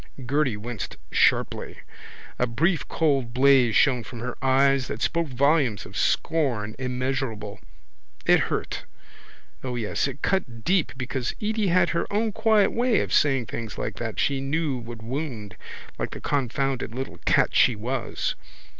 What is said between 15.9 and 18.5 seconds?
like the confounded little cat she was.